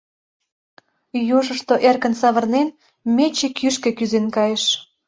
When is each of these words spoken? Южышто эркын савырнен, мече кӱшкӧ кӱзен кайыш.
Южышто 1.37 1.75
эркын 1.89 2.13
савырнен, 2.21 2.67
мече 3.15 3.47
кӱшкӧ 3.57 3.89
кӱзен 3.97 4.25
кайыш. 4.35 4.63